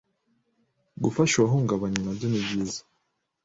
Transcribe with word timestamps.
Gufasha 1.03 1.35
uwahungabanye 1.37 1.99
nabyo 2.01 2.25
nibyiza 2.29 2.81